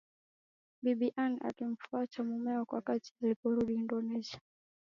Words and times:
Bibi 0.83 1.07
Ann 1.23 1.37
alimfuata 1.41 2.21
mumewe 2.23 2.65
wakati 2.69 3.13
aliporudi 3.23 3.73
Indonesia 3.73 4.39